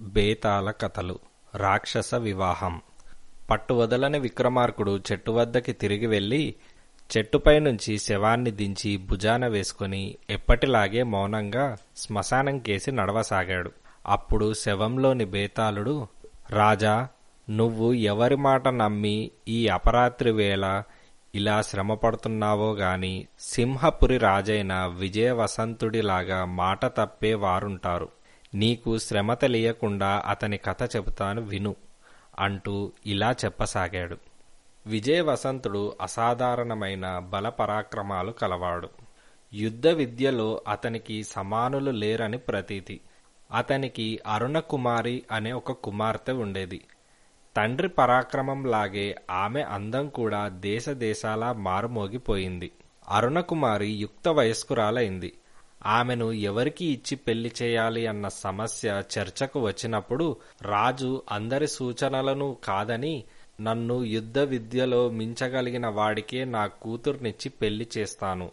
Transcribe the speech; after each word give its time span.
బేతాళ 0.00 0.70
కథలు. 0.70 1.18
రాక్షస 1.54 2.14
వివాహం. 2.14 2.80
పట్టువదలని 3.50 4.18
విక్రమార్కుడు 4.18 5.00
చెట్టు 5.12 5.30
వద్దకి 5.30 5.72
తిరిగి 5.72 6.06
వెళ్ళి 6.06 6.54
చెట్టుపై 7.16 7.58
నుంచి 7.58 7.98
శవాన్ని 7.98 8.50
దించి 8.50 8.96
భుజాన 8.96 9.46
వేసుకుని 9.46 10.16
ఎప్పటిలాగే 10.30 11.02
మౌనంగా 11.02 11.76
శ్మశానం 11.96 12.58
కేసి 12.58 12.92
నడవసాగాడు. 12.92 13.72
అప్పుడు 14.06 14.54
శవంలోని 14.54 15.24
బేతాళుడు 15.24 16.06
రాజా 16.50 17.08
నువ్వు 17.50 17.92
ఎవరి 17.92 18.36
మాట 18.36 18.68
నమ్మి 18.68 19.30
ఈ 19.48 19.68
అపరాత్రి 19.68 20.30
వేళ 20.30 20.82
ఇలా 21.34 21.62
శ్రమపడుతున్నావో 21.62 22.72
గాని 22.72 23.26
సింహపురి 23.40 24.18
రాజైన 24.18 24.86
విజయవసంతుడిలాగా 24.86 26.44
మాట 26.44 26.86
తప్పే 26.86 27.34
వారుంటారు. 27.34 28.08
నీకు 28.54 28.98
శ్రమ 28.98 29.34
తెలియకుండా 29.34 30.22
అతని 30.26 30.56
కథ 30.56 30.96
చెబుతాను 30.96 31.42
విను 31.42 31.76
అంటూ 32.38 32.92
ఇలా 33.06 33.34
చెప్పసాగాడు. 33.44 34.16
విజయవసంతుడు 34.86 35.96
అసాధారణమైన 36.00 37.18
బలపరాక్రమాలు 37.18 38.32
కలవాడు. 38.32 38.88
యుద్ధ 39.54 39.88
విద్యలో 39.88 40.62
అతనికి 40.68 41.24
సమానులు 41.24 41.90
లేరని 41.90 42.38
ప్రతీతి. 42.38 43.00
అతనికి 43.52 44.20
అరుణకుమారి 44.26 45.22
అనే 45.32 45.52
ఒక 45.52 45.72
కుమార్తె 45.72 46.32
ఉండేది. 46.32 46.84
తండ్రి 47.56 47.88
పరాక్రమంలాగే 47.88 49.16
ఆమె 49.30 49.62
అందం 49.62 50.08
కూడా 50.08 50.48
దేశదేశాలా 50.48 51.52
మారుమోగిపోయింది. 51.52 52.72
అరుణకుమారి 53.08 53.86
యుక్త 53.86 54.28
వయస్కురాలైంది. 54.28 55.32
ఆమెను 55.86 56.32
ఎవరికి 56.32 56.84
ఇచ్చి 56.84 57.16
పెళ్ళి 57.16 57.52
చేయాలి 57.62 58.06
అన్న 58.06 58.28
సమస్య 58.28 59.02
చర్చకు 59.18 59.60
వచ్చినప్పుడు 59.60 60.36
రాజు 60.62 61.22
అందరి 61.30 61.68
సూచనలను 61.68 62.56
కాదని 62.64 63.24
నన్ను 63.60 64.04
యుద్ధ 64.04 64.38
విద్యలో 64.38 65.10
మించగలిగిన 65.10 65.86
వాడికే 65.86 66.44
నా 66.44 66.66
కూతుర్నిచ్చి 66.66 67.48
పెళ్ళి 67.48 67.86
చేస్తాను 67.98 68.50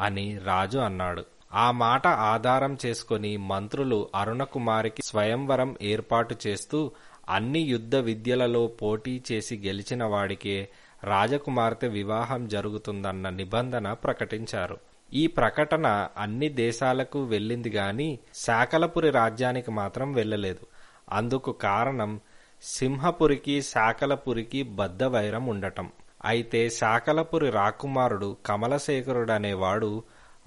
అని 0.00 0.38
రాజు 0.44 0.78
అన్నాడు. 0.78 1.24
ఆ 1.54 1.70
మాట 1.70 2.06
ఆధారం 2.06 2.78
చేసుకుని 2.86 3.36
మంత్రులు 3.36 4.08
అరుణకుమారికి 4.14 5.02
స్వయంవరం 5.04 5.76
ఏర్పాటు 5.82 6.36
చేస్తూ 6.46 6.92
అన్ని 7.28 7.60
యుద్ధ 7.60 7.96
విద్యలలో 7.96 8.66
పోటీ 8.66 9.22
చేసి 9.32 9.56
గెలిచిన 9.56 10.04
వాడికే 10.04 10.68
రాజకుమార్తె 11.04 11.88
వివాహం 11.88 12.48
జరుగుతుందన్న 12.48 13.30
నిబంధన 13.30 13.92
ప్రకటించారు. 13.92 14.78
ఈ 15.12 15.26
ప్రకటన 15.26 16.08
అన్ని 16.18 16.48
దేశాలకు 16.48 17.24
వెళ్ళింది 17.24 17.70
గాని 17.70 18.18
శాకలపురి 18.34 19.10
రాజ్యానికి 19.10 19.70
మాత్రం 19.70 20.12
వెళ్ళలేదు. 20.12 20.66
అందుకు 21.12 21.52
కారణం 21.52 22.20
సింహపురికి 22.62 23.62
శాకలపురికి 23.62 24.62
బద్ద 24.62 25.02
వైరం 25.02 25.46
ఉండటం. 25.46 25.88
అయితే 26.24 26.70
శాకలపురి 26.70 27.50
రాకుమారుడు 27.50 28.36
కమలశేఖరుడనేవాడు 28.46 30.02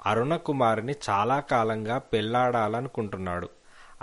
అరుణకుమారిని 0.06 0.94
చాలా 1.10 1.40
కాలంగా 1.40 1.98
పెళ్ళాడాలనుకుంటున్నాడు. 1.98 3.50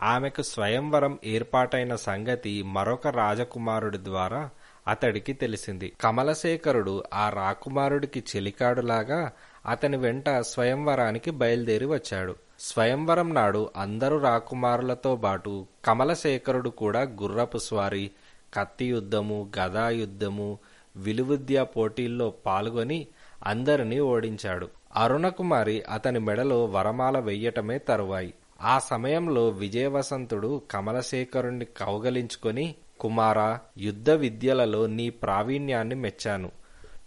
ఆమెకు 0.03 0.43
స్వయంవరం 0.43 1.19
ఏర్పాటైన 1.25 1.95
సంగతి 1.95 2.63
మరొక 2.63 3.07
రాజకుమారుడి 3.07 4.05
ద్వారా 4.05 4.51
అతడికి 4.89 5.33
తెలిసింది. 5.33 5.93
కమలశేఖరుడు 6.01 7.05
ఆ 7.15 7.29
రాకుమారుడికి 7.29 8.25
చెలికాడులాగా 8.37 9.33
అతని 9.67 9.97
వెంట 9.97 10.31
స్వయంవరానికి 10.31 11.31
బయలుదేరి 11.31 11.85
వచ్చాడు. 11.85 12.35
స్వయంవరం 12.61 13.35
నాడు 13.35 13.71
అందరు 13.77 14.17
రాకుమారులతో 14.17 15.17
బాటు 15.17 15.67
కమలశేఖరుడు 15.85 16.71
కూడా 16.71 17.01
గుర్రపు 17.01 17.59
స్వారీ 17.59 18.11
కత్తి 18.55 18.87
యుద్ధము 18.87 19.51
గదా 19.59 19.89
యుద్ధము 19.89 20.59
విలువిద్య 20.97 21.63
పోటీల్లో 21.63 22.31
పాల్గొని 22.47 23.07
అందరినీ 23.45 24.01
ఓడించాడు. 24.01 24.69
అరుణకుమారి 24.97 25.83
అతని 25.83 26.19
మెడలో 26.19 26.65
వరమాల 26.65 27.19
వెయ్యటమే 27.19 27.79
తరువాయి. 27.79 28.35
ఆ 28.63 28.79
సమయంలో 28.79 29.49
విజయవసంతుడు 29.49 30.63
కమలశేఖరుణ్ణి 30.71 31.65
కౌగలించుకొని 31.65 32.75
కుమారా 33.01 33.59
యుద్ధ 33.79 34.11
విద్యలలో 34.11 34.87
నీ 34.87 35.11
ప్రావీణ్యాన్ని 35.11 35.95
మెచ్చాను. 35.95 36.51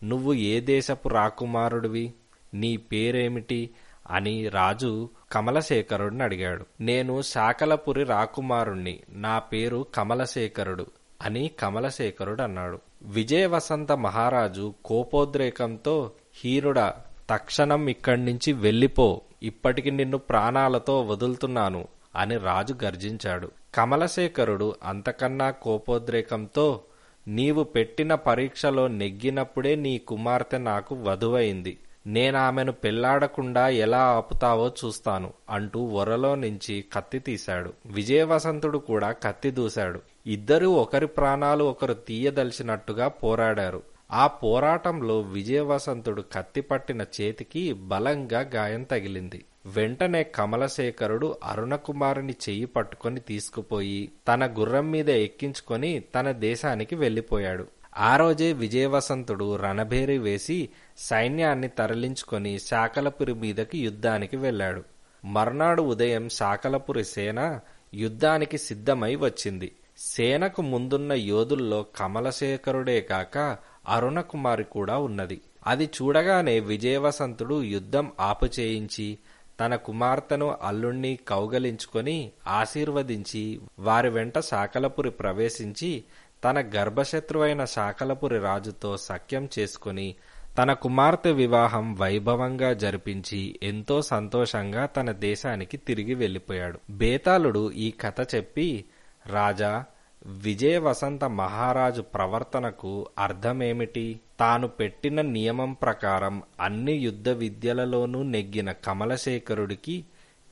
నువ్వు 0.03 0.33
ఏ 0.33 0.59
దేశపు 0.59 1.09
రాకుమారుడివి? 1.09 2.13
నీ 2.57 2.77
పేరేమిటి? 2.77 3.69
అని 4.09 4.49
రాజు 4.49 5.09
కమలశేఖరుడిని 5.31 6.23
అడిగాడు. 6.23 6.65
నేను 6.81 7.21
శాకలపురి 7.21 8.03
రాకుమారుణ్ణి. 8.03 8.99
నా 9.09 9.39
పేరు 9.39 9.85
కమలశేఖరుడు 9.95 10.85
అని 11.21 11.51
కమలశేఖరుడు 11.59 12.41
అన్నాడు. 12.41 12.79
విజయవసంత 13.01 13.91
మహారాజు 13.91 14.73
కోపోద్రేకంతో 14.85 16.11
హీరుడా 16.45 16.93
తక్షణం 17.29 17.87
ఇక్కడి 17.87 18.25
నుంచి 18.25 18.53
వెళ్ళిపో. 18.53 19.21
ఇప్పటికి 19.43 19.91
నిన్ను 19.91 20.17
ప్రాణాలతో 20.17 21.01
వదులుతున్నాను 21.01 21.87
అని 22.15 22.37
రాజు 22.37 22.75
గర్జించాడు. 22.83 23.51
కమలశేఖరుడు 23.75 24.75
అంతకన్నా 24.83 25.51
కోపోద్రేకంతో 25.51 26.81
నీవు 27.27 27.63
పెట్టిన 27.63 28.15
పరీక్షలో 28.15 28.87
నెగ్గినప్పుడే 28.87 29.75
నీ 29.75 29.97
కుమార్తె 29.97 30.57
నాకు 30.57 30.95
వధువైంది. 30.95 31.77
నేనామెను 32.07 32.71
పెళ్ళాడకుండా 32.71 33.69
ఎలా 33.69 33.97
ఆపుతావో 33.97 34.71
చూస్తాను 34.85 35.33
అంటూ 35.49 35.85
వరలో 35.85 36.35
నుంచి 36.35 36.85
కత్తి 36.93 37.19
తీశాడు. 37.19 37.73
విజయవసంతుడు 37.85 38.77
కూడా 38.77 39.11
కత్తి 39.11 39.51
దూశాడు. 39.51 40.01
ఇద్దరూ 40.27 40.71
ఒకరి 40.71 41.07
ప్రాణాలు 41.07 41.63
ఒకరు 41.63 41.93
తీయదలిచినట్టుగా 41.93 43.07
పోరాడారు. 43.07 43.83
ఆ 44.11 44.27
పోరాటంలో 44.27 45.19
విజయవసంతుడు 45.19 46.23
కత్తి 46.33 46.61
పట్టిన 46.61 47.01
చేతికి 47.01 47.73
బలంగా 47.73 48.39
గాయం 48.55 48.83
తగిలింది. 48.83 49.45
వెంటనే 49.65 50.23
కమలశేఖరుడు 50.23 51.35
అరుణకుమారుని 51.43 52.35
చెయ్యి 52.49 52.65
పట్టుకొని 52.65 53.19
తీసుకుపోయి 53.19 54.09
తన 54.27 54.45
గుర్రం 54.59 54.91
మీద 54.91 55.09
ఎక్కించుకొని 55.09 56.03
తన 56.15 56.31
దేశానికి 56.31 56.95
వెళ్ళిపోయాడు 56.95 57.67
ఆ 57.97 58.17
రోజే 58.17 58.53
విజయవసంతుడు 58.53 59.55
రణభేరి 59.55 60.17
వేసి 60.17 60.69
సైన్యాన్ని 60.97 61.67
తరలించుకొని 61.67 62.59
శాకలపురి 62.59 63.33
మీదకి 63.33 63.79
యుద్ధానికి 63.79 64.37
వెళ్ళాడు 64.37 64.83
మర్నాడు 65.25 65.81
ఉదయం 65.81 66.29
శాకలపురి 66.29 67.03
సేన 67.03 67.59
యుద్ధానికి 67.93 68.57
సిద్ధమై 68.57 69.15
వచ్చింది. 69.15 69.71
సేనకు 69.97 70.61
ముందున్న 70.61 71.13
యోధుల్లో 71.13 71.85
కమలశేఖరుడే 71.95 73.01
కాక 73.01 73.57
అరుణకుమారి 73.87 74.63
కూడా 74.63 74.97
ఉన్నది. 74.97 75.41
అది 75.67 75.85
చూడగానే 75.85 76.59
విజయవసంతుడు 76.59 77.61
యుద్ధం 77.63 78.11
ఆపుచేయించి 78.19 79.17
తన 79.59 79.75
కుమార్తెను 79.75 80.57
అల్లుణ్ణి 80.61 81.19
కౌగలించుకొని 81.27 82.31
ఆశీర్వదించి 82.47 83.59
వారి 83.79 84.09
వెంట 84.09 84.39
శాకలపురి 84.39 85.09
ప్రవేశించి 85.09 86.03
తన 86.43 86.61
గర్భశత్రువైన 86.75 87.65
శాకలపురి 87.65 88.39
రాజుతో 88.39 88.97
సఖ్యం 88.97 89.49
చేసుకుని 89.59 90.15
తన 90.57 90.73
కుమార్తె 90.73 91.31
వివాహం 91.31 91.95
వైభవంగా 91.95 92.73
జరిపించి 92.73 93.59
ఎంతో 93.63 94.01
సంతోషంగా 94.01 94.85
తన 94.85 95.11
దేశానికి 95.11 95.77
తిరిగి 95.77 96.13
వెళ్ళిపోయాడు 96.13 96.79
బేతాళుడు 96.89 97.71
ఈ 97.71 97.91
కథ 97.91 98.35
చెప్పి 98.35 98.85
రాజా 99.27 99.85
విజయవసంత 100.25 101.23
మహారాజు 101.23 102.01
ప్రవర్తనకు 102.01 103.07
అర్థమేమిటి? 103.19 104.19
తాను 104.39 104.67
పెట్టిన 104.67 105.21
నియమం 105.21 105.73
ప్రకారం 105.73 106.43
అన్ని 106.59 106.93
యుద్ధ 106.93 107.29
విద్యలలోనూ 107.29 108.23
నెగ్గిన 108.23 108.71
కమలశేఖరుడికి 108.71 109.95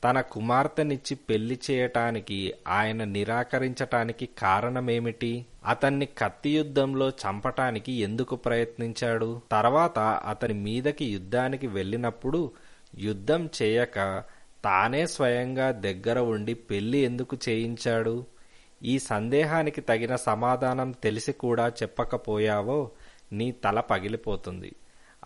తన 0.05 0.21
కుమార్తెనిచ్చి 0.21 1.16
పెళ్ళి 1.16 1.59
చేయటానికి 1.71 2.53
ఆయన 2.67 3.03
నిరాకరించటానికి 3.03 4.25
కారణమేమిటి? 4.37 5.46
అతన్ని 5.66 6.05
కత్తి 6.17 6.57
యుద్ధంలో 6.57 7.09
చంపటానికి 7.09 7.91
ఎందుకు 7.91 8.35
ప్రయత్నించాడు? 8.35 9.41
తర్వాత 9.52 9.99
అతని 9.99 10.53
మీదకి 10.53 11.05
యుద్ధానికి 11.05 11.67
వెళ్ళినప్పుడు 11.67 12.52
యుద్ధం 12.99 13.49
చేయక 13.61 14.23
తానే 14.63 15.07
స్వయంగా 15.07 15.72
దగ్గర 15.72 16.19
ఉండి 16.19 16.53
పెళ్ళి 16.53 16.97
ఎందుకు 16.97 17.37
చేయించాడు? 17.49 18.16
ఈ 18.84 18.99
సందేహానికి 18.99 19.81
తగిన 19.81 20.16
సమాధానం 20.16 20.91
తెలిసి 20.91 21.31
కూడా 21.31 21.67
చెప్పకపోయావో 21.81 22.91
నీ 23.31 23.51
తల 23.51 23.79
పగిలిపోతుంది 23.79 24.72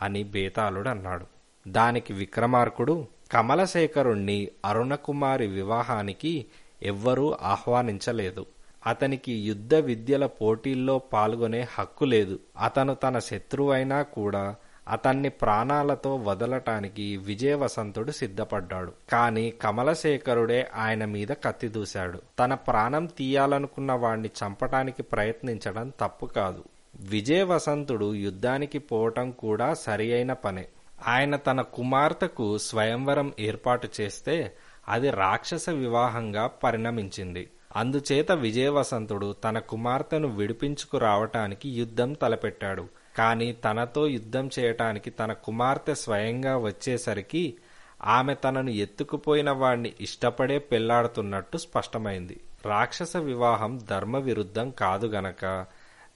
అని 0.01 0.23
బేతాళుడు 0.23 0.89
అన్నాడు 0.89 1.25
దానికి 1.67 2.13
విక్రమార్కుడు 2.13 3.07
కమలశేఖరుణ్ణి 3.31 4.47
అరుణకుమారి 4.65 5.47
వివాహానికి 5.47 6.45
ఎవ్వరూ 6.83 7.37
ఆహ్వానించలేదు. 7.41 8.45
అతనికి 8.87 9.31
యుద్ధ 9.31 9.75
విద్యల 9.75 10.25
పోటీల్లో 10.25 10.99
పాల్గొనే 10.99 11.67
హక్కు 11.73 12.05
లేదు. 12.05 12.39
అతను 12.59 12.95
తన 12.95 13.19
శత్రువైనా 13.19 14.01
కూడా 14.01 14.55
అతన్ని 14.87 15.29
ప్రాణాలతో 15.29 16.15
వదలటానికి 16.15 17.17
విజయవసంతుడు 17.17 18.11
సిద్ధపడ్డాడు. 18.11 18.91
కాని 19.11 19.53
కమలశేఖరుడే 19.61 20.67
ఆయన 20.75 21.05
మీద 21.05 21.27
కత్తి 21.27 21.67
దూశాడు. 21.67 22.21
తన 22.39 22.53
ప్రాణం 22.53 23.05
తీయాలనుకున్న 23.05 23.91
వాణ్ణి 23.91 24.29
చంపటానికి 24.43 25.03
ప్రయత్నించడం 25.03 25.93
తప్పు 26.01 26.25
కాదు. 26.25 26.63
విజయవసంతుడు 26.99 28.15
యుద్ధానికి 28.15 28.79
పోవటం 28.79 29.31
కూడా 29.31 29.73
సరి 29.73 30.13
అయిన 30.13 30.33
పనే. 30.33 30.65
ఆయన 31.07 31.35
తన 31.35 31.61
కుమార్తెకు 31.61 32.57
స్వయంవరం 32.57 33.33
ఏర్పాటు 33.39 33.89
చేస్తే 34.01 34.55
అది 34.87 35.09
రాక్షస 35.09 35.69
వివాహంగా 35.69 36.47
పరిణమించింది. 36.47 37.49
అందుచేత 37.75 38.31
విజయవసంతుడు 38.31 39.35
తన 39.43 39.59
కుమార్తెను 39.59 40.27
విడిపించుకురావటానికి 40.27 41.69
యుద్ధం 41.69 42.13
తలపెట్టాడు. 42.13 42.87
కాని 43.17 43.53
తనతో 43.53 44.07
యుద్ధం 44.07 44.49
చేయటానికి 44.59 45.09
తన 45.09 45.33
కుమార్తె 45.33 45.93
స్వయంగా 45.93 46.57
వచ్చేసరికి 46.57 47.57
ఆమె 48.03 48.33
తనను 48.33 48.69
ఎత్తుకుపోయిన 48.69 49.51
వాణ్ణి 49.51 49.93
ఇష్టపడే 50.01 50.59
పెళ్ళాడుతున్నట్టు 50.59 51.57
స్పష్టమైంది. 51.57 52.39
రాక్షస 52.65 53.17
వివాహం 53.17 53.81
ధర్మ 53.89 54.17
విరుద్ధం 54.17 54.71
కాదు 54.71 55.07
గనక 55.07 55.65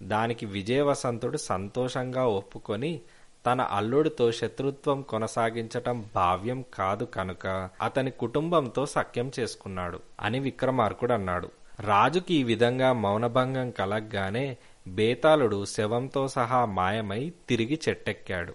దానికి 0.04 0.46
విజయవసంతుడు 0.46 1.38
సంతోషంగా 1.38 2.26
ఒప్పుకొని 2.26 3.02
తన 3.46 3.62
అల్లుడితో 3.62 4.32
శత్రుత్వం 4.32 5.02
కొనసాగించటం 5.02 6.06
భావ్యం 6.16 6.64
కాదు 6.74 7.06
కనుక 7.06 7.70
అతని 7.82 8.12
కుటుంబంతో 8.12 8.86
సఖ్యం 8.86 9.32
చేసుకున్నాడు 9.40 10.00
అని 10.20 10.40
విక్రమార్కుడు 10.40 11.14
అన్నాడు 11.14 11.50
రాజుకి 11.80 12.34
ఈ 12.34 12.44
విధంగా 12.44 12.94
మౌనభంగం 12.94 13.72
కలగ్గానే 13.72 14.58
బేతాళుడు 14.88 15.66
శవంతో 15.66 16.28
సహా 16.28 16.66
మాయమై 16.66 17.34
తిరిగి 17.50 17.80
చెట్టెక్కాడు. 17.90 18.54